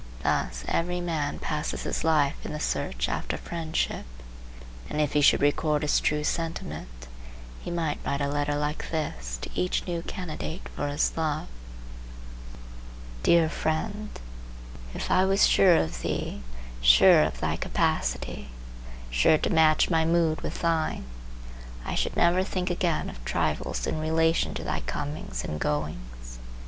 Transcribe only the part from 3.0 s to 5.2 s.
after friendship, and if